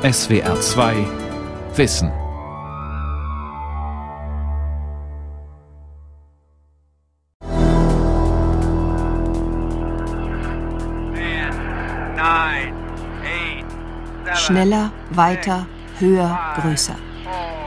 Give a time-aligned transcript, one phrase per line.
[0.00, 0.94] SWR 2
[1.74, 2.12] Wissen.
[14.34, 15.66] Schneller, weiter,
[15.98, 16.94] höher, größer.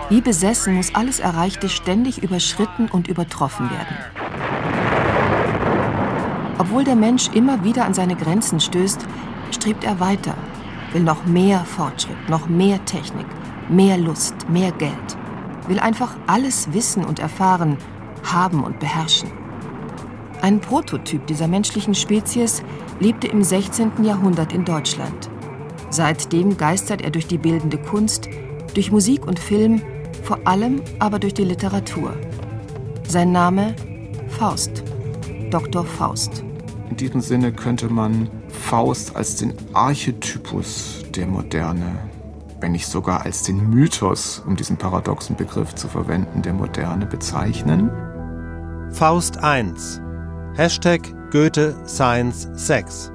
[0.07, 3.97] Wie besessen muss alles Erreichte ständig überschritten und übertroffen werden.
[6.57, 9.05] Obwohl der Mensch immer wieder an seine Grenzen stößt,
[9.51, 10.33] strebt er weiter,
[10.93, 13.27] will noch mehr Fortschritt, noch mehr Technik,
[13.69, 15.17] mehr Lust, mehr Geld,
[15.67, 17.77] will einfach alles wissen und erfahren,
[18.23, 19.31] haben und beherrschen.
[20.41, 22.63] Ein Prototyp dieser menschlichen Spezies
[22.99, 24.03] lebte im 16.
[24.03, 25.29] Jahrhundert in Deutschland.
[25.89, 28.27] Seitdem geistert er durch die bildende Kunst,
[28.73, 29.81] durch Musik und Film,
[30.23, 32.13] vor allem aber durch die Literatur.
[33.07, 33.75] Sein Name
[34.29, 34.83] Faust,
[35.51, 35.85] Dr.
[35.85, 36.43] Faust.
[36.89, 38.29] In diesem Sinne könnte man
[38.61, 41.99] Faust als den Archetypus der Moderne,
[42.61, 47.91] wenn nicht sogar als den Mythos, um diesen paradoxen Begriff zu verwenden, der Moderne bezeichnen.
[48.91, 49.99] Faust 1
[50.55, 51.01] Hashtag
[51.31, 53.11] Goethe Science Sex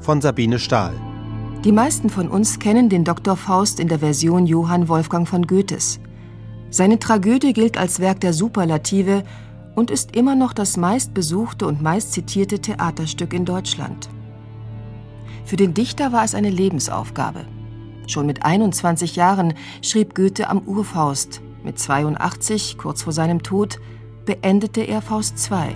[0.00, 0.94] von Sabine Stahl
[1.64, 3.36] die meisten von uns kennen den Dr.
[3.36, 5.98] Faust in der Version Johann Wolfgang von Goethes.
[6.70, 9.24] Seine Tragödie gilt als Werk der Superlative
[9.74, 14.08] und ist immer noch das meistbesuchte und meistzitierte Theaterstück in Deutschland.
[15.48, 17.46] Für den Dichter war es eine Lebensaufgabe.
[18.06, 21.40] Schon mit 21 Jahren schrieb Goethe am Urfaust.
[21.64, 23.80] Mit 82, kurz vor seinem Tod,
[24.26, 25.74] beendete er Faust II.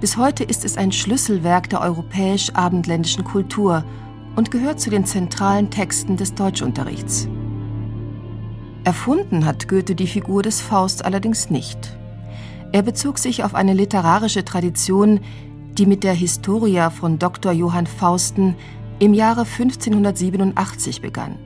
[0.00, 3.84] Bis heute ist es ein Schlüsselwerk der europäisch-abendländischen Kultur
[4.36, 7.28] und gehört zu den zentralen Texten des Deutschunterrichts.
[8.84, 11.98] Erfunden hat Goethe die Figur des Faust allerdings nicht.
[12.72, 15.20] Er bezog sich auf eine literarische Tradition,
[15.78, 17.52] die mit der Historia von Dr.
[17.52, 18.54] Johann Fausten
[18.98, 21.36] im Jahre 1587 begann.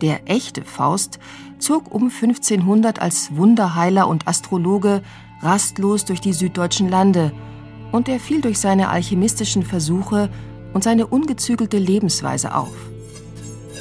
[0.00, 1.18] Der echte Faust
[1.58, 5.02] zog um 1500 als Wunderheiler und Astrologe
[5.40, 7.32] rastlos durch die süddeutschen Lande
[7.92, 10.30] und er fiel durch seine alchemistischen Versuche
[10.72, 12.74] und seine ungezügelte Lebensweise auf.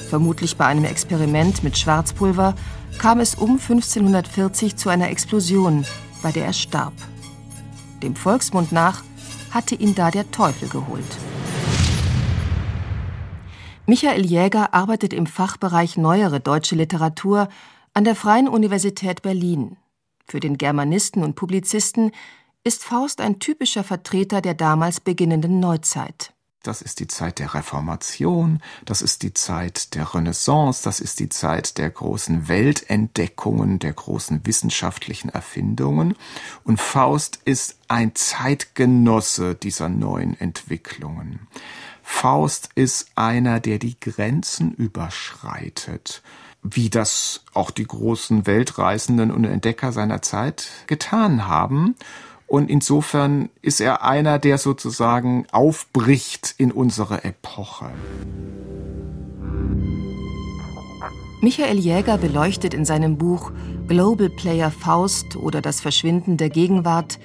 [0.10, 2.54] Vermutlich bei einem Experiment mit Schwarzpulver
[3.00, 5.86] kam es um 1540 zu einer Explosion,
[6.22, 6.94] bei der er starb.
[8.04, 9.04] Dem Volksmund nach
[9.54, 11.18] hatte ihn da der Teufel geholt.
[13.86, 17.50] Michael Jäger arbeitet im Fachbereich Neuere deutsche Literatur
[17.94, 19.78] an der Freien Universität Berlin.
[20.26, 22.12] Für den Germanisten und Publizisten
[22.64, 26.34] ist Faust ein typischer Vertreter der damals beginnenden Neuzeit.
[26.64, 31.28] Das ist die Zeit der Reformation, das ist die Zeit der Renaissance, das ist die
[31.28, 36.16] Zeit der großen Weltentdeckungen, der großen wissenschaftlichen Erfindungen.
[36.64, 41.48] Und Faust ist ein Zeitgenosse dieser neuen Entwicklungen.
[42.02, 46.24] Faust ist einer, der die Grenzen überschreitet,
[46.62, 51.96] wie das auch die großen Weltreisenden und Entdecker seiner Zeit getan haben
[52.54, 57.90] und insofern ist er einer, der sozusagen aufbricht in unsere Epoche.
[61.42, 63.52] Michael Jäger beleuchtet in seinem Buch
[63.88, 67.18] Global Player Faust oder das Verschwinden der Gegenwart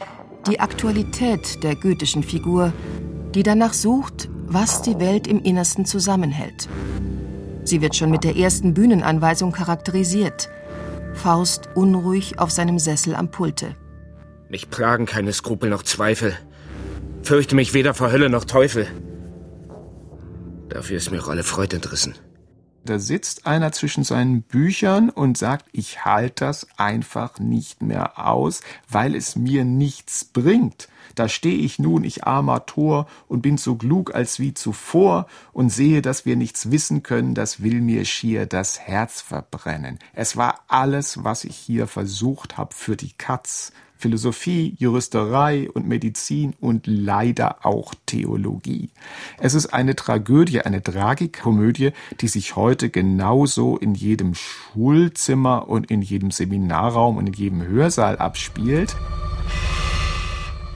[0.47, 2.72] die Aktualität der goethischen Figur,
[3.34, 6.71] die danach sucht, was die Welt im Innersten zusammenhält.
[7.65, 10.49] Sie wird schon mit der ersten Bühnenanweisung charakterisiert.
[11.12, 13.77] Faust unruhig auf seinem Sessel am Pulte.
[14.50, 16.36] Mich plagen keine Skrupel noch Zweifel.
[17.22, 18.86] Fürchte mich weder vor Hölle noch Teufel.
[20.70, 22.14] Dafür ist mir auch alle Freude entrissen.
[22.84, 28.62] Da sitzt einer zwischen seinen Büchern und sagt, ich halte das einfach nicht mehr aus,
[28.88, 30.88] weil es mir nichts bringt.
[31.15, 35.69] Da stehe ich nun, ich armer Tor, und bin so klug als wie zuvor und
[35.69, 39.98] sehe, dass wir nichts wissen können, das will mir schier das Herz verbrennen.
[40.15, 43.72] Es war alles, was ich hier versucht hab, für die Katz.
[43.98, 48.91] Philosophie, Juristerei und Medizin und leider auch Theologie.
[49.38, 56.00] Es ist eine Tragödie, eine Tragikkomödie, die sich heute genauso in jedem Schulzimmer und in
[56.00, 58.97] jedem Seminarraum und in jedem Hörsaal abspielt.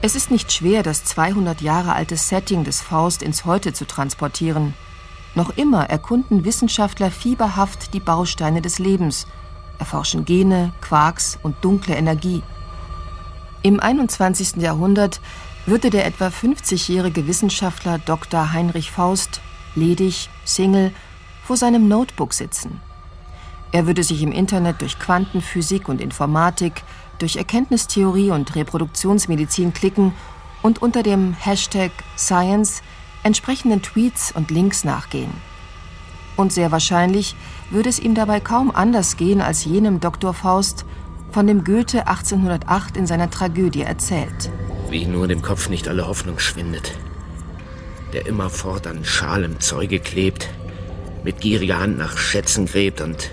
[0.01, 4.73] Es ist nicht schwer, das 200 Jahre alte Setting des Faust ins Heute zu transportieren.
[5.33, 9.27] Noch immer erkunden Wissenschaftler fieberhaft die Bausteine des Lebens,
[9.79, 12.43] erforschen Gene, Quarks und dunkle Energie.
[13.65, 14.57] Im 21.
[14.57, 15.21] Jahrhundert
[15.65, 18.51] würde der etwa 50-jährige Wissenschaftler Dr.
[18.51, 19.39] Heinrich Faust,
[19.73, 20.91] ledig, Single,
[21.45, 22.81] vor seinem Notebook sitzen.
[23.71, 26.83] Er würde sich im Internet durch Quantenphysik und Informatik,
[27.19, 30.13] durch Erkenntnistheorie und Reproduktionsmedizin klicken
[30.61, 32.83] und unter dem Hashtag Science
[33.23, 35.31] entsprechenden Tweets und Links nachgehen.
[36.35, 37.37] Und sehr wahrscheinlich
[37.69, 40.33] würde es ihm dabei kaum anders gehen als jenem Dr.
[40.33, 40.83] Faust,
[41.33, 44.51] von dem Goethe 1808 in seiner Tragödie erzählt.
[44.89, 46.93] Wie nur dem Kopf nicht alle Hoffnung schwindet,
[48.13, 50.49] der immerfort an schalem Zeuge klebt,
[51.23, 53.31] mit gieriger Hand nach Schätzen gräbt und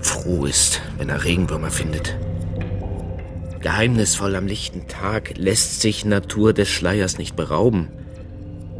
[0.00, 2.16] froh ist, wenn er Regenwürmer findet.
[3.60, 7.88] Geheimnisvoll am lichten Tag lässt sich Natur des Schleiers nicht berauben.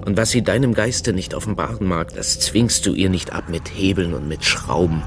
[0.05, 3.69] Und was sie deinem Geiste nicht offenbaren mag, das zwingst du ihr nicht ab mit
[3.69, 5.03] Hebeln und mit Schrauben.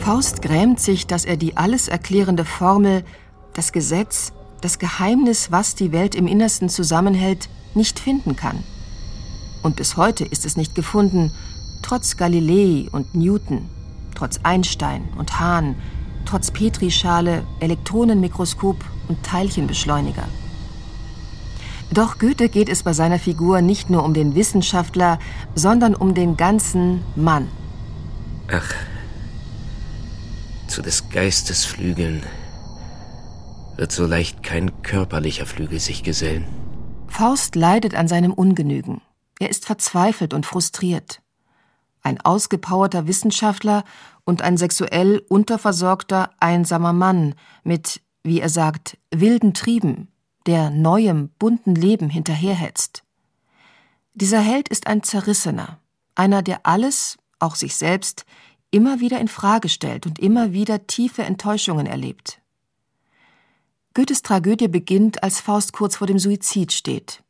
[0.00, 3.04] Faust grämt sich, dass er die alles erklärende Formel,
[3.52, 4.32] das Gesetz,
[4.62, 8.64] das Geheimnis, was die Welt im Innersten zusammenhält, nicht finden kann.
[9.62, 11.32] Und bis heute ist es nicht gefunden,
[11.82, 13.68] trotz Galilei und Newton,
[14.14, 15.76] trotz Einstein und Hahn,
[16.24, 20.24] trotz Petrischale, Elektronenmikroskop und Teilchenbeschleuniger.
[21.92, 25.18] Doch Goethe geht es bei seiner Figur nicht nur um den Wissenschaftler,
[25.54, 27.48] sondern um den ganzen Mann.
[28.50, 28.74] Ach,
[30.80, 32.22] zu des Geistes Flügeln
[33.76, 36.46] wird so leicht kein körperlicher Flügel sich gesellen.
[37.06, 39.02] Faust leidet an seinem Ungenügen.
[39.38, 41.20] Er ist verzweifelt und frustriert.
[42.00, 43.84] Ein ausgepowerter Wissenschaftler
[44.24, 50.08] und ein sexuell unterversorgter, einsamer Mann mit, wie er sagt, wilden Trieben,
[50.46, 53.02] der neuem, bunten Leben hinterherhetzt.
[54.14, 55.78] Dieser Held ist ein Zerrissener,
[56.14, 58.24] einer, der alles, auch sich selbst,
[58.70, 62.40] immer wieder in Frage stellt und immer wieder tiefe Enttäuschungen erlebt.
[63.94, 67.22] Goethes Tragödie beginnt, als Faust kurz vor dem Suizid steht.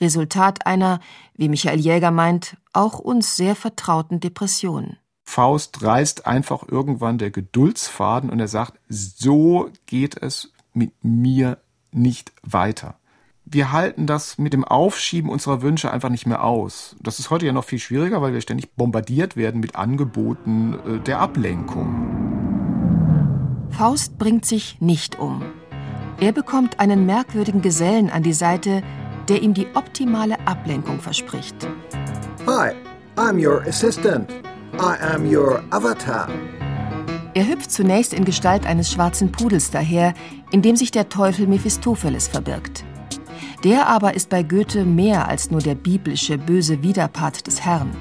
[0.00, 1.00] Resultat einer,
[1.34, 4.96] wie Michael Jäger meint, auch uns sehr vertrauten Depression.
[5.24, 11.58] Faust reißt einfach irgendwann der Geduldsfaden und er sagt, so geht es mit mir
[11.90, 12.98] nicht weiter.
[13.54, 16.96] Wir halten das mit dem Aufschieben unserer Wünsche einfach nicht mehr aus.
[17.00, 20.98] Das ist heute ja noch viel schwieriger, weil wir ständig bombardiert werden mit Angeboten äh,
[20.98, 21.94] der Ablenkung.
[23.70, 25.44] Faust bringt sich nicht um.
[26.18, 28.82] Er bekommt einen merkwürdigen Gesellen an die Seite,
[29.28, 31.54] der ihm die optimale Ablenkung verspricht.
[32.48, 32.72] Hi,
[33.14, 34.32] I'm your assistant.
[34.80, 36.28] I am your avatar.
[37.34, 40.12] Er hüpft zunächst in Gestalt eines schwarzen Pudels daher,
[40.50, 42.84] in dem sich der Teufel Mephistopheles verbirgt.
[43.64, 47.96] Der aber ist bei Goethe mehr als nur der biblische böse Widerpart des Herrn.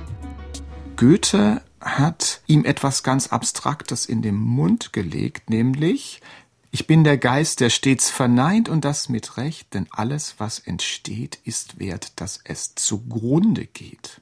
[0.97, 6.21] Goethe hat ihm etwas ganz Abstraktes in den Mund gelegt, nämlich
[6.69, 11.39] ich bin der Geist, der stets verneint und das mit Recht, denn alles, was entsteht,
[11.45, 14.21] ist wert, dass es zugrunde geht.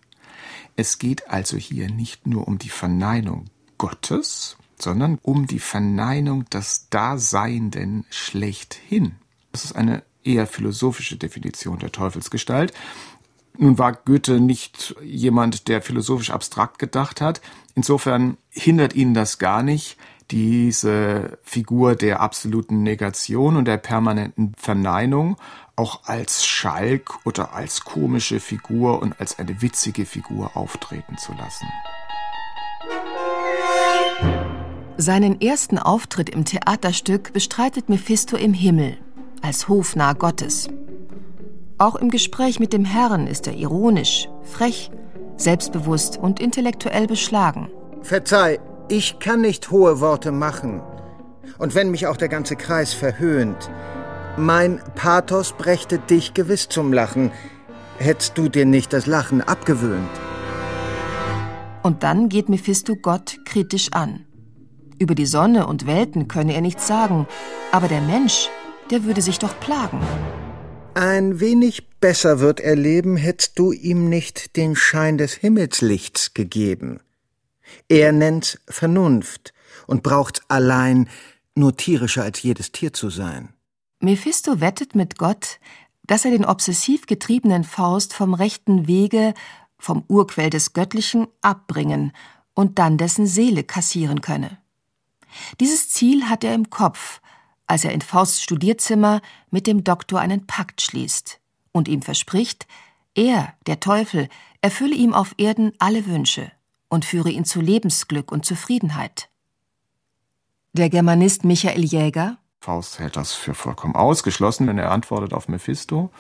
[0.75, 3.45] Es geht also hier nicht nur um die Verneinung
[3.77, 9.15] Gottes, sondern um die Verneinung des Daseienden schlechthin.
[9.53, 12.73] Das ist eine eher philosophische Definition der Teufelsgestalt.
[13.57, 17.41] Nun war Goethe nicht jemand, der philosophisch abstrakt gedacht hat.
[17.75, 19.97] Insofern hindert ihn das gar nicht,
[20.31, 25.38] diese Figur der absoluten Negation und der permanenten Verneinung
[25.75, 31.67] auch als Schalk oder als komische Figur und als eine witzige Figur auftreten zu lassen.
[34.97, 38.97] Seinen ersten Auftritt im Theaterstück bestreitet Mephisto im Himmel,
[39.41, 40.69] als Hofnarr Gottes.
[41.77, 44.91] Auch im Gespräch mit dem Herrn ist er ironisch, frech,
[45.35, 47.69] selbstbewusst und intellektuell beschlagen.
[48.03, 50.81] Verzeih, ich kann nicht hohe Worte machen.
[51.57, 53.69] Und wenn mich auch der ganze Kreis verhöhnt,
[54.38, 57.31] mein Pathos brächte dich gewiss zum Lachen,
[57.98, 60.10] hättest du dir nicht das Lachen abgewöhnt.
[61.83, 64.25] Und dann geht Mephisto Gott kritisch an.
[65.00, 67.27] Über die Sonne und Welten könne er nichts sagen,
[67.71, 68.50] aber der Mensch,
[68.91, 70.01] der würde sich doch plagen.
[70.93, 77.00] Ein wenig besser wird er leben, hättest du ihm nicht den Schein des Himmelslichts gegeben.
[77.88, 79.53] Er nennt's Vernunft
[79.88, 81.10] und braucht allein
[81.55, 83.53] nur tierischer als jedes Tier zu sein.
[84.01, 85.60] Mephisto wettet mit Gott,
[86.03, 89.33] dass er den obsessiv getriebenen Faust vom rechten Wege,
[89.77, 92.12] vom Urquell des Göttlichen, abbringen
[92.53, 94.57] und dann dessen Seele kassieren könne.
[95.62, 97.21] Dieses Ziel hat er im Kopf,
[97.72, 101.40] als er in Fausts Studierzimmer mit dem Doktor einen Pakt schließt
[101.72, 102.68] und ihm verspricht,
[103.16, 104.28] er, der Teufel,
[104.60, 106.51] erfülle ihm auf Erden alle Wünsche
[106.90, 109.30] und führe ihn zu Lebensglück und Zufriedenheit.
[110.74, 116.12] Der Germanist Michael Jäger Faust hält das für vollkommen ausgeschlossen, wenn er antwortet auf Mephisto.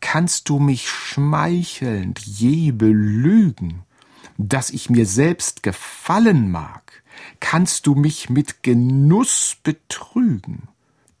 [0.00, 3.82] Kannst du mich schmeichelnd je belügen,
[4.38, 7.02] dass ich mir selbst gefallen mag?
[7.38, 10.69] Kannst du mich mit Genuss betrügen?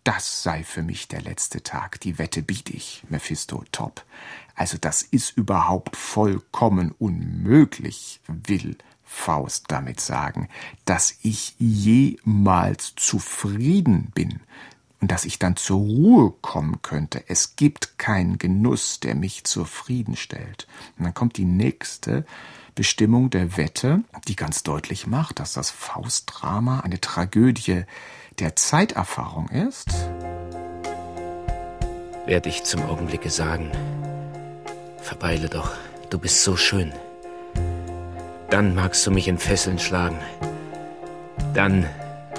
[0.04, 4.04] Das sei für mich der letzte Tag, die Wette biete ich, Mephisto top.
[4.54, 10.48] Also das ist überhaupt vollkommen unmöglich, will Faust damit sagen,
[10.84, 14.40] dass ich jemals zufrieden bin
[15.00, 17.24] und dass ich dann zur Ruhe kommen könnte.
[17.26, 20.68] Es gibt keinen Genuss, der mich zufriedenstellt.
[20.96, 22.24] Und dann kommt die nächste
[22.74, 27.84] Bestimmung der Wette, die ganz deutlich macht, dass das Faustdrama eine Tragödie
[28.40, 29.88] der Zeiterfahrung ist.
[32.26, 33.70] Werde ich zum Augenblicke sagen,
[34.98, 35.72] verweile doch,
[36.08, 36.92] du bist so schön.
[38.48, 40.18] Dann magst du mich in Fesseln schlagen.
[41.54, 41.86] Dann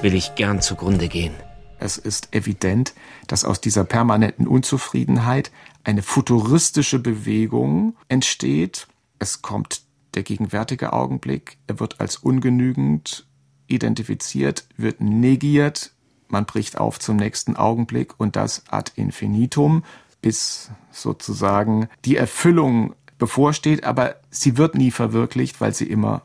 [0.02, 1.36] will ich gern zugrunde gehen.
[1.80, 2.94] Es ist evident,
[3.28, 5.52] dass aus dieser permanenten Unzufriedenheit
[5.84, 8.88] eine futuristische Bewegung entsteht.
[9.20, 9.82] Es kommt
[10.14, 13.26] der gegenwärtige Augenblick, er wird als ungenügend
[13.72, 15.92] identifiziert, wird negiert,
[16.28, 19.84] man bricht auf zum nächsten Augenblick und das ad infinitum,
[20.22, 26.22] bis sozusagen die Erfüllung bevorsteht, aber sie wird nie verwirklicht, weil sie immer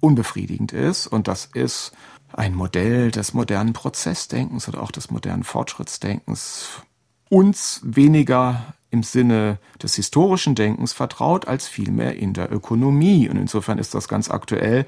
[0.00, 1.92] unbefriedigend ist und das ist
[2.32, 6.82] ein Modell des modernen Prozessdenkens oder auch des modernen Fortschrittsdenkens
[7.28, 13.28] uns weniger im Sinne des historischen Denkens vertraut als vielmehr in der Ökonomie.
[13.28, 14.86] Und insofern ist das ganz aktuell.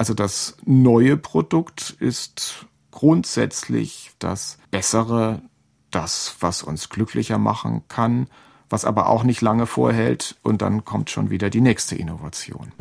[0.00, 5.42] Also das neue Produkt ist grundsätzlich das Bessere,
[5.90, 8.26] das, was uns glücklicher machen kann,
[8.70, 12.72] was aber auch nicht lange vorhält und dann kommt schon wieder die nächste Innovation.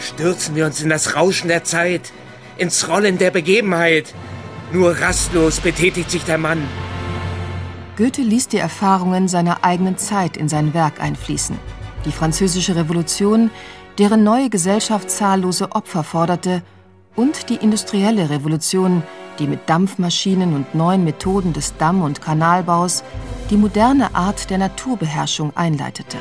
[0.00, 2.12] Stürzen wir uns in das Rauschen der Zeit,
[2.56, 4.16] ins Rollen der Begebenheit.
[4.72, 6.60] Nur rastlos betätigt sich der Mann.
[7.96, 11.56] Goethe ließ die Erfahrungen seiner eigenen Zeit in sein Werk einfließen.
[12.04, 13.50] Die französische Revolution,
[13.98, 16.62] deren neue Gesellschaft zahllose Opfer forderte,
[17.16, 19.02] und die industrielle Revolution,
[19.38, 23.04] die mit Dampfmaschinen und neuen Methoden des Damm- und Kanalbaus
[23.50, 26.18] die moderne Art der Naturbeherrschung einleitete.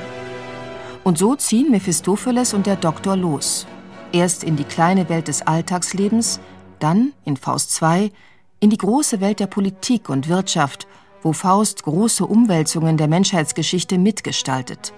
[1.03, 3.65] Und so ziehen Mephistopheles und der Doktor los,
[4.13, 6.39] Erst in die kleine Welt des Alltagslebens,
[6.77, 8.11] dann, in Faust II,
[8.59, 10.87] in die große Welt der Politik und Wirtschaft,
[11.23, 14.93] wo Faust große Umwälzungen der Menschheitsgeschichte mitgestaltet,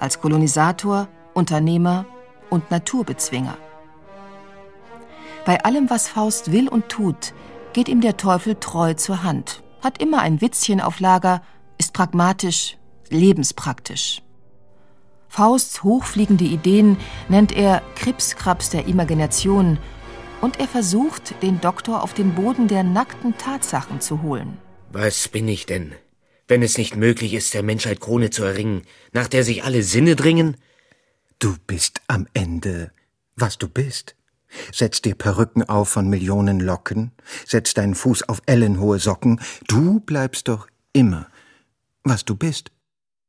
[0.00, 2.06] als Kolonisator, Unternehmer
[2.50, 3.56] und Naturbezwinger.
[5.44, 7.32] Bei allem, was Faust will und tut,
[7.72, 11.42] geht ihm der Teufel treu zur Hand, hat immer ein Witzchen auf Lager,
[11.78, 12.76] ist pragmatisch,
[13.08, 14.22] lebenspraktisch.
[15.28, 16.96] Fausts hochfliegende Ideen
[17.28, 19.78] nennt er Kripskraps der Imagination
[20.40, 24.58] und er versucht, den Doktor auf den Boden der nackten Tatsachen zu holen.
[24.90, 25.94] Was bin ich denn,
[26.48, 30.16] wenn es nicht möglich ist, der Menschheit Krone zu erringen, nach der sich alle Sinne
[30.16, 30.56] dringen?
[31.38, 32.90] Du bist am Ende,
[33.36, 34.16] was du bist.
[34.72, 37.12] Setz dir Perücken auf von Millionen Locken,
[37.46, 41.26] setz deinen Fuß auf ellenhohe Socken, du bleibst doch immer,
[42.02, 42.72] was du bist.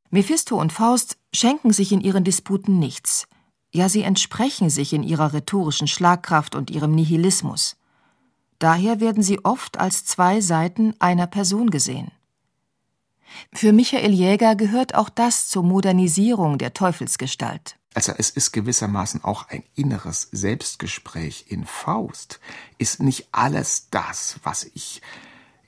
[0.08, 3.28] Mephisto und Faust schenken sich in ihren Disputen nichts.
[3.72, 7.76] Ja, sie entsprechen sich in ihrer rhetorischen Schlagkraft und ihrem Nihilismus.
[8.58, 12.10] Daher werden sie oft als zwei Seiten einer Person gesehen.
[13.52, 17.76] Für Michael Jäger gehört auch das zur Modernisierung der Teufelsgestalt.
[17.94, 22.38] Also es ist gewissermaßen auch ein inneres Selbstgespräch in Faust.
[22.78, 25.02] Ist nicht alles das, was ich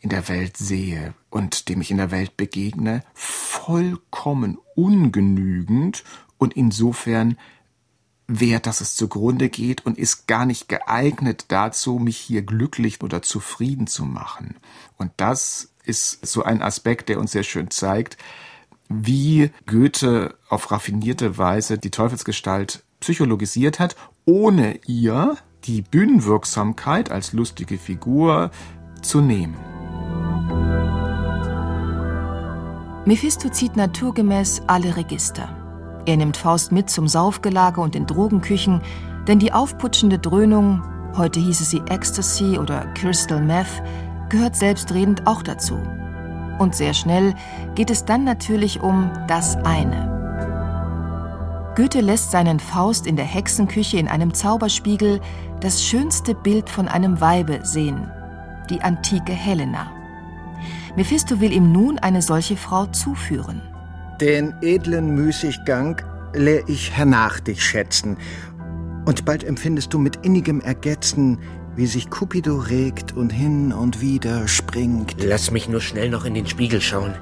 [0.00, 6.04] in der Welt sehe und dem ich in der Welt begegne, vollkommen ungenügend
[6.38, 7.36] und insofern
[8.26, 13.22] wert, dass es zugrunde geht und ist gar nicht geeignet dazu, mich hier glücklich oder
[13.22, 14.56] zufrieden zu machen.
[14.96, 18.16] Und das ist so ein Aspekt, der uns sehr schön zeigt,
[18.88, 27.78] wie Goethe auf raffinierte Weise die Teufelsgestalt psychologisiert hat, ohne ihr die Bühnenwirksamkeit als lustige
[27.78, 28.50] Figur
[29.00, 29.56] zu nehmen.
[33.04, 36.02] Mephisto zieht naturgemäß alle Register.
[36.06, 38.80] Er nimmt Faust mit zum Saufgelage und in Drogenküchen,
[39.26, 40.82] denn die aufputschende Dröhnung,
[41.16, 43.82] heute hieße sie Ecstasy oder Crystal Meth,
[44.32, 45.78] gehört selbstredend auch dazu.
[46.58, 47.34] Und sehr schnell
[47.74, 50.10] geht es dann natürlich um das eine.
[51.76, 55.20] Goethe lässt seinen Faust in der Hexenküche in einem Zauberspiegel
[55.60, 58.10] das schönste Bild von einem Weibe sehen,
[58.68, 59.92] die antike Helena.
[60.96, 63.62] Mephisto will ihm nun eine solche Frau zuführen.
[64.20, 66.00] Den edlen Müßiggang
[66.34, 68.16] lehr ich hernach dich schätzen,
[69.04, 71.38] und bald empfindest du mit innigem Ergetzen,
[71.76, 75.16] wie sich Cupido regt und hin und wieder springt.
[75.22, 77.14] Lass mich nur schnell noch in den Spiegel schauen.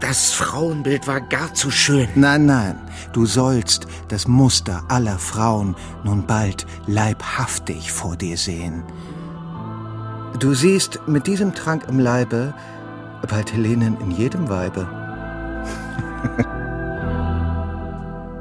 [0.00, 2.06] Das Frauenbild war gar zu schön.
[2.14, 2.78] Nein, nein,
[3.12, 8.82] du sollst das Muster aller Frauen nun bald leibhaftig vor dir sehen.
[10.38, 12.52] Du siehst mit diesem Trank im Leibe
[13.26, 14.86] bald Helenen in jedem Weibe.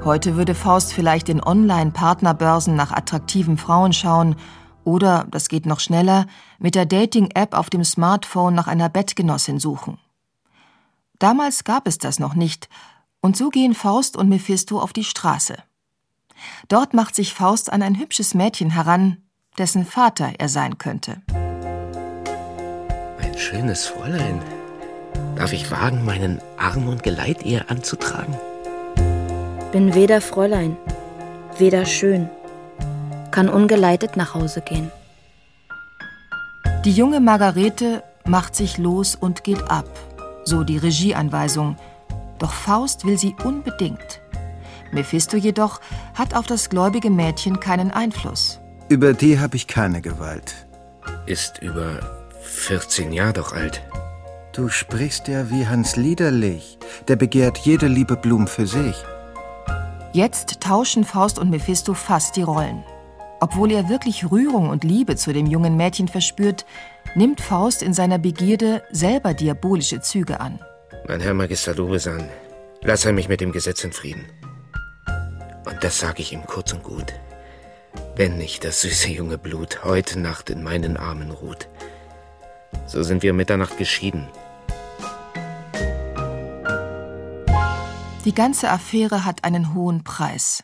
[0.04, 4.36] Heute würde Faust vielleicht in Online-Partnerbörsen nach attraktiven Frauen schauen
[4.86, 6.28] oder, das geht noch schneller,
[6.60, 9.98] mit der Dating-App auf dem Smartphone nach einer Bettgenossin suchen.
[11.20, 12.70] Damals gab es das noch nicht,
[13.22, 15.58] und so gehen Faust und Mephisto auf die Straße.
[16.68, 19.18] Dort macht sich Faust an ein hübsches Mädchen heran,
[19.58, 21.22] dessen Vater er sein könnte.
[23.20, 24.42] Ein schönes Fräulein.
[25.36, 28.36] Darf ich wagen, meinen Arm und Geleit ihr anzutragen?
[29.72, 30.78] Bin weder Fräulein,
[31.58, 32.30] weder schön,
[33.36, 34.90] kann ungeleitet nach Hause gehen.
[36.86, 39.90] Die junge Margarete macht sich los und geht ab,
[40.46, 41.76] so die Regieanweisung.
[42.40, 44.22] Doch Faust will sie unbedingt.
[44.94, 45.82] Mephisto jedoch
[46.14, 48.62] hat auf das gläubige Mädchen keinen Einfluss.
[48.88, 50.56] Über die habe ich keine Gewalt.
[51.26, 52.00] Ist über
[52.42, 53.82] 14 Jahre doch alt.
[54.54, 56.78] Du sprichst ja wie Hans Liederlich.
[57.10, 58.96] Der begehrt jede liebe Blum für sich.
[60.14, 62.86] Jetzt tauschen Faust und Mephisto fast die Rollen.
[63.46, 66.66] Obwohl er wirklich Rührung und Liebe zu dem jungen Mädchen verspürt,
[67.14, 70.60] nimmt Faust in seiner Begierde selber diabolische Züge an.
[71.08, 72.28] Mein Herr Magister Dobesan,
[72.82, 74.26] lass er mich mit dem Gesetz in Frieden.
[75.64, 77.14] Und das sage ich ihm kurz und gut.
[78.16, 81.68] Wenn nicht das süße junge Blut heute Nacht in meinen Armen ruht,
[82.88, 84.28] so sind wir Mitternacht geschieden.
[88.26, 90.64] Die ganze Affäre hat einen hohen Preis.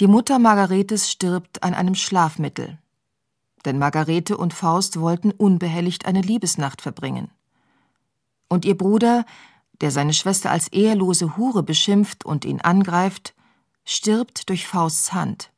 [0.00, 2.78] Die Mutter Margaretes stirbt an einem Schlafmittel.
[3.64, 7.30] Denn Margarete und Faust wollten unbehelligt eine Liebesnacht verbringen.
[8.48, 9.24] Und ihr Bruder,
[9.80, 13.34] der seine Schwester als ehelose Hure beschimpft und ihn angreift,
[13.84, 15.50] stirbt durch Fausts Hand.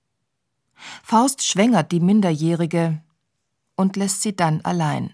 [1.03, 3.03] Faust schwängert die Minderjährige
[3.77, 5.13] und lässt sie dann allein.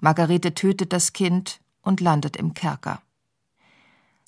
[0.00, 3.02] Margarete tötet das Kind und landet im Kerker.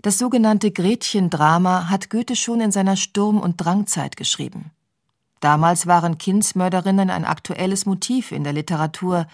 [0.02, 4.72] Das sogenannte Gretchen-Drama hat Goethe schon in seiner Sturm- und Drangzeit geschrieben.
[5.38, 9.28] Damals waren Kindsmörderinnen ein aktuelles Motiv in der Literatur.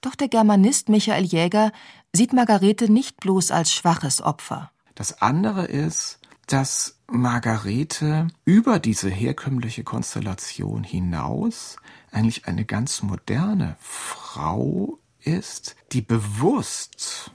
[0.00, 1.72] Doch der Germanist Michael Jäger
[2.14, 4.70] sieht Margarete nicht bloß als schwaches Opfer.
[4.94, 11.76] Das andere ist, dass Margarete über diese herkömmliche Konstellation hinaus
[12.10, 17.32] eigentlich eine ganz moderne Frau ist, die bewusst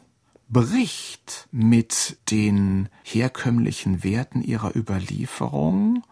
[0.54, 6.04] bricht mit den herkömmlichen Werten ihrer Überlieferung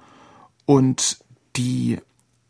[0.65, 1.19] und
[1.55, 1.99] die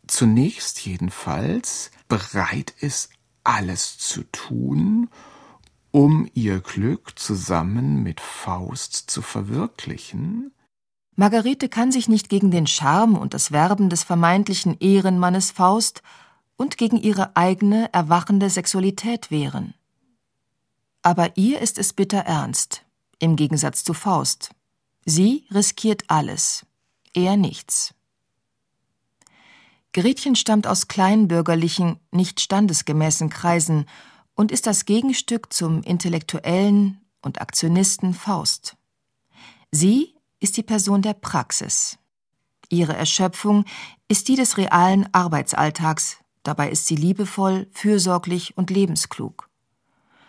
[0.06, 3.10] zunächst jedenfalls bereit ist,
[3.44, 5.08] alles zu tun,
[5.90, 10.52] um ihr Glück zusammen mit Faust zu verwirklichen.
[11.14, 16.02] Margarete kann sich nicht gegen den Charme und das Werben des vermeintlichen Ehrenmannes Faust
[16.56, 19.74] und gegen ihre eigene erwachende Sexualität wehren.
[21.02, 22.84] Aber ihr ist es bitter ernst,
[23.18, 24.50] im Gegensatz zu Faust.
[25.04, 26.64] Sie riskiert alles,
[27.12, 27.94] er nichts.
[29.92, 33.86] Gretchen stammt aus kleinbürgerlichen, nicht standesgemäßen Kreisen
[34.34, 38.76] und ist das Gegenstück zum intellektuellen und Aktionisten Faust.
[39.70, 41.98] Sie ist die Person der Praxis.
[42.68, 43.64] Ihre Erschöpfung
[44.08, 49.50] ist die des realen Arbeitsalltags, dabei ist sie liebevoll, fürsorglich und lebensklug.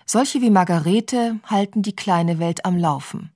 [0.05, 3.31] Solche wie Margarete halten die kleine Welt am Laufen.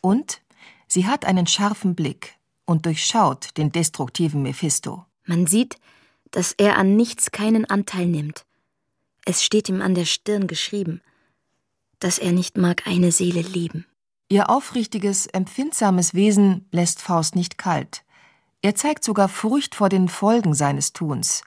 [0.00, 0.40] Und
[0.86, 5.04] sie hat einen scharfen Blick und durchschaut den destruktiven Mephisto.
[5.24, 5.78] Man sieht,
[6.30, 8.44] dass er an nichts keinen Anteil nimmt.
[9.24, 11.02] Es steht ihm an der Stirn geschrieben,
[12.00, 13.86] dass er nicht mag eine Seele lieben.
[14.30, 18.04] Ihr aufrichtiges, empfindsames Wesen lässt Faust nicht kalt.
[18.60, 21.42] Er zeigt sogar Furcht vor den Folgen seines Tuns.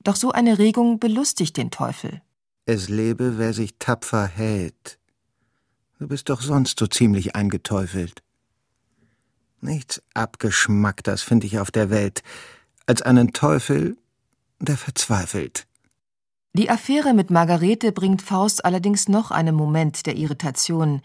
[0.00, 2.22] Doch so eine Regung belustigt den Teufel.
[2.68, 4.98] Es lebe, wer sich tapfer hält.
[6.00, 8.22] Du bist doch sonst so ziemlich eingeteufelt.
[9.60, 12.22] Nichts abgeschmackters finde ich auf der Welt,
[12.86, 13.96] als einen Teufel,
[14.58, 15.66] der verzweifelt.
[16.54, 21.02] Die Affäre mit Margarete bringt Faust allerdings noch einen Moment der Irritation,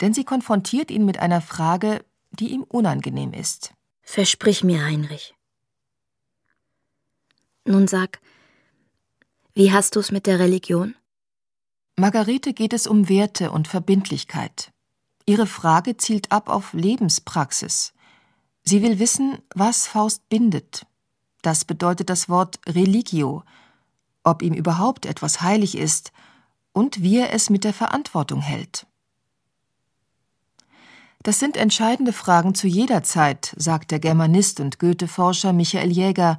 [0.00, 3.72] denn sie konfrontiert ihn mit einer Frage, die ihm unangenehm ist.
[4.02, 5.34] Versprich mir, Heinrich.
[7.64, 8.20] Nun sag,
[9.54, 10.94] wie hast du's mit der Religion?
[11.96, 14.72] Margarete geht es um Werte und Verbindlichkeit.
[15.26, 17.92] Ihre Frage zielt ab auf Lebenspraxis.
[18.62, 20.86] Sie will wissen, was Faust bindet.
[21.42, 23.42] Das bedeutet das Wort Religio,
[24.22, 26.12] ob ihm überhaupt etwas heilig ist
[26.72, 28.86] und wie er es mit der Verantwortung hält.
[31.22, 36.38] Das sind entscheidende Fragen zu jeder Zeit, sagt der Germanist und Goethe-Forscher Michael Jäger,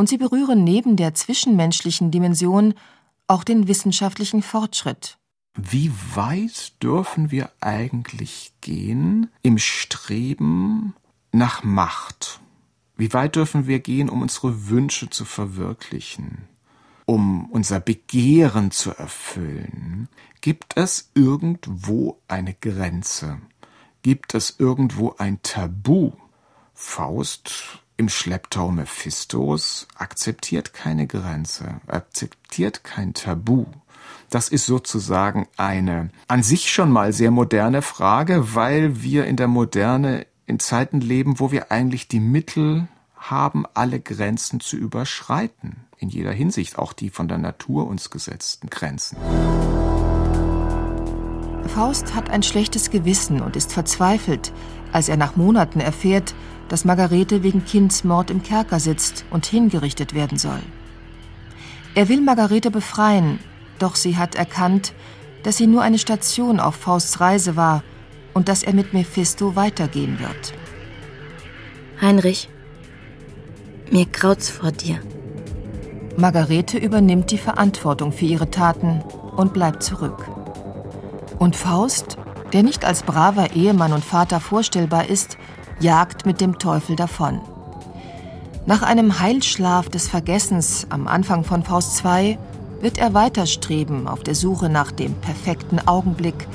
[0.00, 2.72] und sie berühren neben der zwischenmenschlichen Dimension
[3.26, 5.18] auch den wissenschaftlichen Fortschritt.
[5.54, 10.94] Wie weit dürfen wir eigentlich gehen im Streben
[11.32, 12.40] nach Macht?
[12.96, 16.48] Wie weit dürfen wir gehen, um unsere Wünsche zu verwirklichen?
[17.04, 20.08] Um unser Begehren zu erfüllen?
[20.40, 23.38] Gibt es irgendwo eine Grenze?
[24.00, 26.12] Gibt es irgendwo ein Tabu?
[26.72, 33.66] Faust im Schlepptau Mephistos akzeptiert keine Grenze, akzeptiert kein Tabu.
[34.30, 39.48] Das ist sozusagen eine an sich schon mal sehr moderne Frage, weil wir in der
[39.48, 45.84] Moderne in Zeiten leben, wo wir eigentlich die Mittel haben, alle Grenzen zu überschreiten.
[45.98, 49.18] In jeder Hinsicht, auch die von der Natur uns gesetzten Grenzen.
[51.68, 54.52] Faust hat ein schlechtes Gewissen und ist verzweifelt,
[54.92, 56.34] als er nach Monaten erfährt,
[56.68, 60.60] dass Margarete wegen Kindsmord im Kerker sitzt und hingerichtet werden soll.
[61.94, 63.40] Er will Margarete befreien,
[63.78, 64.92] doch sie hat erkannt,
[65.42, 67.82] dass sie nur eine Station auf Fausts Reise war
[68.34, 70.54] und dass er mit Mephisto weitergehen wird.
[72.00, 72.48] Heinrich,
[73.90, 75.00] mir graut's vor dir.
[76.16, 79.02] Margarete übernimmt die Verantwortung für ihre Taten
[79.36, 80.28] und bleibt zurück.
[81.38, 82.18] Und Faust,
[82.52, 85.38] der nicht als braver Ehemann und Vater vorstellbar ist,
[85.80, 87.40] jagt mit dem Teufel davon.
[88.66, 92.38] Nach einem Heilschlaf des Vergessens am Anfang von Faust II
[92.80, 96.46] wird er weiterstreben auf der Suche nach dem perfekten Augenblick,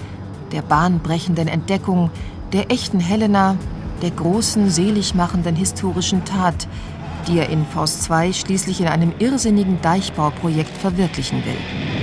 [0.51, 2.11] der bahnbrechenden Entdeckung,
[2.53, 3.57] der echten Helena,
[4.01, 6.67] der großen, seligmachenden historischen Tat,
[7.27, 11.94] die er in Faust II schließlich in einem irrsinnigen Deichbauprojekt verwirklichen will.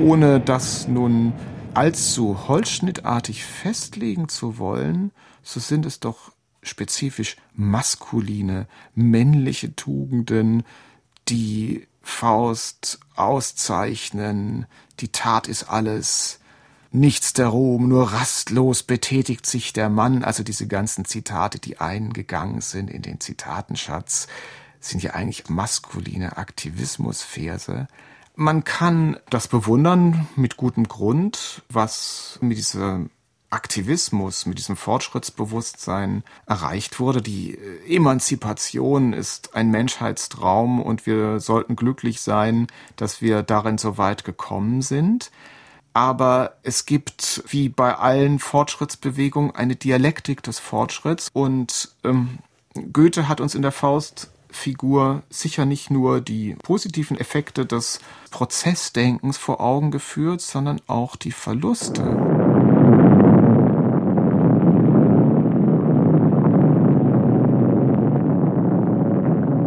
[0.00, 1.32] Ohne dass nun
[1.74, 6.32] allzu holzschnittartig festlegen zu wollen, so sind es doch
[6.62, 10.62] spezifisch maskuline, männliche Tugenden,
[11.28, 14.66] die Faust auszeichnen,
[15.00, 16.40] die Tat ist alles,
[16.92, 22.62] nichts der Ruhm, nur rastlos betätigt sich der Mann, also diese ganzen Zitate, die eingegangen
[22.62, 24.26] sind in den Zitatenschatz,
[24.80, 27.86] sind ja eigentlich maskuline Aktivismusverse,
[28.40, 33.10] man kann das bewundern mit gutem Grund, was mit diesem
[33.50, 37.20] Aktivismus, mit diesem Fortschrittsbewusstsein erreicht wurde.
[37.20, 44.24] Die Emanzipation ist ein Menschheitstraum und wir sollten glücklich sein, dass wir darin so weit
[44.24, 45.30] gekommen sind.
[45.92, 52.38] Aber es gibt, wie bei allen Fortschrittsbewegungen, eine Dialektik des Fortschritts und ähm,
[52.90, 59.38] Goethe hat uns in der Faust Figur sicher nicht nur die positiven Effekte des Prozessdenkens
[59.38, 62.02] vor Augen geführt, sondern auch die Verluste.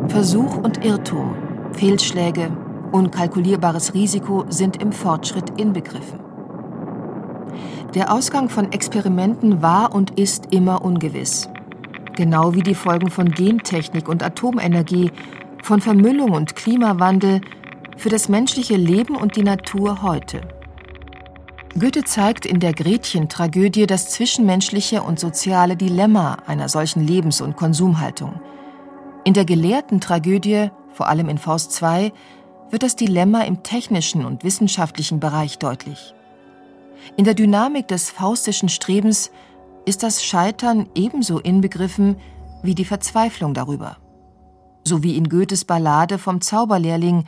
[0.07, 1.35] Versuch und Irrtum,
[1.73, 2.55] Fehlschläge,
[2.91, 6.19] unkalkulierbares Risiko sind im Fortschritt inbegriffen.
[7.95, 11.49] Der Ausgang von Experimenten war und ist immer ungewiss
[12.15, 15.11] genau wie die Folgen von Gentechnik und Atomenergie,
[15.61, 17.41] von Vermüllung und Klimawandel
[17.97, 20.41] für das menschliche Leben und die Natur heute.
[21.79, 28.39] Goethe zeigt in der Gretchen-Tragödie das zwischenmenschliche und soziale Dilemma einer solchen Lebens- und Konsumhaltung.
[29.23, 32.11] In der gelehrten Tragödie, vor allem in Faust II,
[32.69, 36.13] wird das Dilemma im technischen und wissenschaftlichen Bereich deutlich.
[37.17, 39.31] In der Dynamik des faustischen Strebens
[39.85, 42.19] ist das Scheitern ebenso inbegriffen
[42.63, 43.97] wie die Verzweiflung darüber.
[44.85, 47.25] So wie in Goethes Ballade vom Zauberlehrling,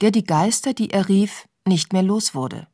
[0.00, 2.66] der die Geister, die er rief, nicht mehr los wurde.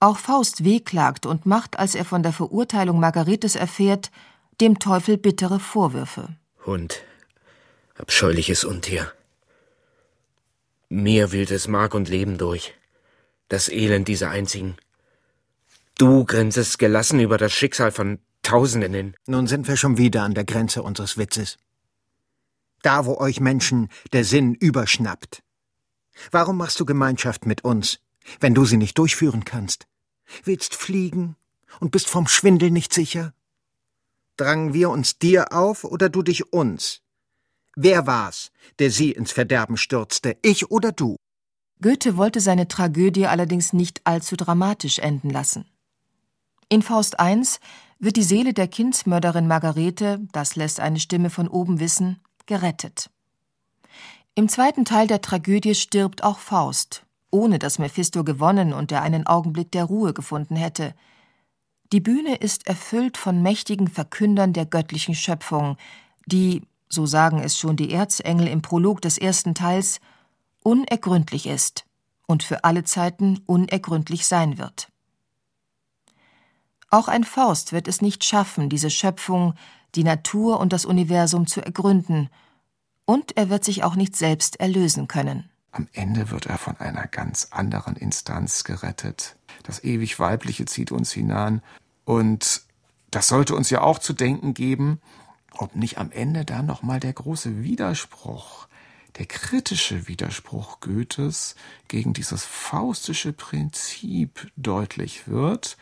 [0.00, 4.10] Auch Faust wehklagt und macht, als er von der Verurteilung Margaretes erfährt,
[4.60, 6.28] dem Teufel bittere Vorwürfe.
[6.64, 7.02] Hund,
[7.98, 9.12] abscheuliches Untier.
[10.88, 12.74] Mir wildes Mark und Leben durch.
[13.48, 14.76] Das Elend dieser einzigen,
[16.00, 19.14] Du grinsest gelassen über das Schicksal von Tausenden hin.
[19.26, 21.58] Nun sind wir schon wieder an der Grenze unseres Witzes.
[22.80, 25.42] Da, wo euch Menschen der Sinn überschnappt.
[26.30, 28.00] Warum machst du Gemeinschaft mit uns,
[28.40, 29.88] wenn du sie nicht durchführen kannst?
[30.42, 31.36] Willst fliegen
[31.80, 33.34] und bist vom Schwindel nicht sicher?
[34.38, 37.02] Drangen wir uns dir auf oder du dich uns?
[37.76, 41.16] Wer war's, der sie ins Verderben stürzte, ich oder du?
[41.82, 45.66] Goethe wollte seine Tragödie allerdings nicht allzu dramatisch enden lassen.
[46.72, 47.42] In Faust I
[47.98, 53.10] wird die Seele der Kindsmörderin Margarete, das lässt eine Stimme von oben wissen, gerettet.
[54.36, 59.26] Im zweiten Teil der Tragödie stirbt auch Faust, ohne dass Mephisto gewonnen und er einen
[59.26, 60.94] Augenblick der Ruhe gefunden hätte.
[61.92, 65.76] Die Bühne ist erfüllt von mächtigen Verkündern der göttlichen Schöpfung,
[66.24, 69.98] die, so sagen es schon die Erzengel im Prolog des ersten Teils,
[70.62, 71.84] unergründlich ist
[72.28, 74.86] und für alle Zeiten unergründlich sein wird.
[76.90, 79.54] Auch ein Faust wird es nicht schaffen, diese Schöpfung,
[79.94, 82.28] die Natur und das Universum zu ergründen,
[83.04, 85.50] und er wird sich auch nicht selbst erlösen können.
[85.72, 89.36] Am Ende wird er von einer ganz anderen Instanz gerettet.
[89.62, 91.62] Das ewig Weibliche zieht uns hinein,
[92.04, 92.62] und
[93.10, 95.00] das sollte uns ja auch zu denken geben,
[95.52, 98.66] ob nicht am Ende da nochmal der große Widerspruch,
[99.16, 101.54] der kritische Widerspruch Goethes
[101.88, 105.76] gegen dieses faustische Prinzip deutlich wird,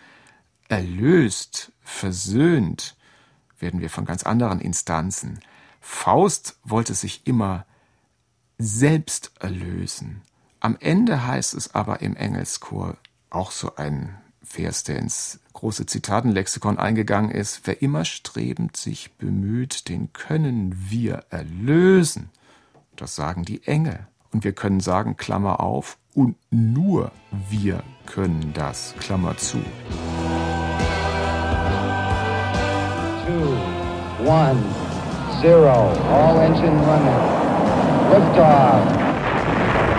[0.68, 2.96] erlöst, versöhnt,
[3.58, 5.40] werden wir von ganz anderen Instanzen.
[5.80, 7.66] Faust wollte sich immer
[8.58, 10.22] selbst erlösen.
[10.60, 12.96] Am Ende heißt es aber im Engelschor
[13.30, 19.88] auch so ein Vers, der ins große Zitatenlexikon eingegangen ist, wer immer strebend sich bemüht,
[19.88, 22.30] den können wir erlösen.
[22.96, 24.06] Das sagen die Engel.
[24.32, 27.12] Und wir können sagen, Klammer auf, und nur
[27.48, 29.58] wir können das, Klammer zu.
[34.28, 34.62] One,
[35.40, 35.90] zero.
[36.12, 37.20] All engine running.
[38.10, 38.82] Liftoff.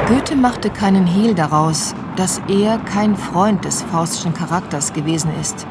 [0.07, 5.65] Goethe machte keinen Hehl daraus, dass er kein Freund des faustischen Charakters gewesen ist.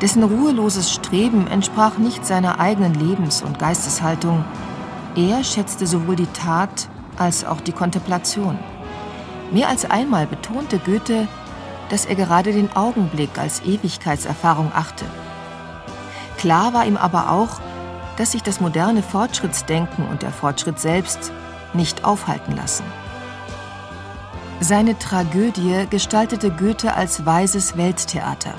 [0.00, 4.44] Dessen ruheloses Streben entsprach nicht seiner eigenen Lebens- und Geisteshaltung.
[5.16, 8.58] Er schätzte sowohl die Tat als auch die Kontemplation.
[9.52, 11.26] Mehr als einmal betonte Goethe,
[11.90, 15.04] dass er gerade den Augenblick als Ewigkeitserfahrung achte.
[16.40, 17.60] Klar war ihm aber auch,
[18.16, 21.32] dass sich das moderne Fortschrittsdenken und der Fortschritt selbst
[21.74, 22.84] nicht aufhalten lassen.
[24.58, 28.54] Seine Tragödie gestaltete Goethe als weises Welttheater.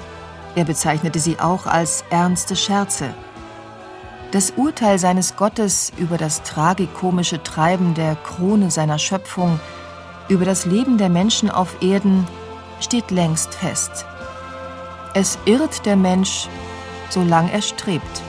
[0.53, 3.15] Er bezeichnete sie auch als ernste Scherze.
[4.29, 9.59] Das Urteil seines Gottes über das tragikomische Treiben der Krone seiner Schöpfung,
[10.29, 12.27] über das Leben der Menschen auf Erden,
[12.79, 14.05] steht längst fest.
[15.15, 16.47] Es irrt der Mensch
[17.11, 18.21] solange er strebt.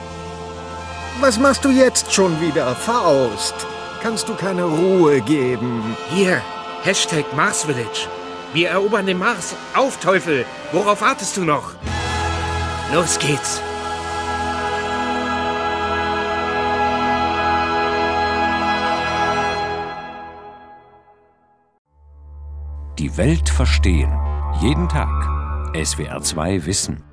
[1.19, 3.55] Was machst du jetzt schon wieder, Faust?
[4.01, 5.95] Kannst du keine Ruhe geben?
[6.09, 6.41] Hier,
[6.83, 8.07] Hashtag Mars Village.
[8.53, 9.55] Wir erobern den Mars.
[9.73, 10.45] Auf, Teufel!
[10.71, 11.71] Worauf wartest du noch?
[12.93, 13.61] Los geht's!
[22.99, 24.11] Die Welt verstehen.
[24.61, 25.09] Jeden Tag.
[25.73, 27.12] SWR2 Wissen.